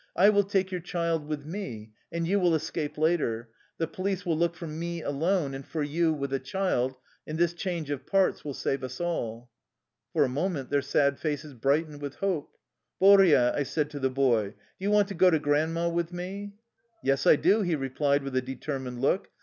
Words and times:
"I 0.15 0.31
will 0.31 0.43
take 0.43 0.71
your 0.71 0.81
child 0.81 1.27
with 1.27 1.45
me, 1.45 1.91
and 2.11 2.27
you 2.27 2.39
will 2.39 2.55
escape 2.55 2.97
later. 2.97 3.49
The 3.77 3.85
police 3.85 4.25
will 4.25 4.35
look 4.35 4.55
for 4.55 4.65
me 4.65 5.03
alone 5.03 5.53
and 5.53 5.63
for 5.63 5.83
you 5.83 6.11
with 6.11 6.33
a 6.33 6.39
childj 6.39 6.95
and 7.27 7.37
this 7.37 7.53
change 7.53 7.91
of 7.91 8.07
parts 8.07 8.43
will 8.43 8.55
save 8.55 8.83
us 8.83 8.99
all." 8.99 9.51
For 10.11 10.23
a 10.23 10.27
moment 10.27 10.71
their 10.71 10.81
sad 10.81 11.19
faces 11.19 11.53
brightened 11.53 12.01
with 12.01 12.15
hope." 12.15 12.49
Boria/' 12.99 13.53
I 13.53 13.61
said 13.61 13.91
to 13.91 13.99
the 13.99 14.09
boy," 14.09 14.45
do 14.49 14.55
you 14.79 14.89
want 14.89 15.07
to 15.09 15.13
go 15.13 15.29
to 15.29 15.37
Grandma 15.37 15.87
with 15.87 16.11
me?'' 16.11 16.53
"Yes, 17.03 17.27
I 17.27 17.35
do,'' 17.35 17.61
he 17.61 17.75
replied 17.75 18.23
with 18.23 18.35
a 18.35 18.41
determined 18.41 19.01
look. 19.01 19.29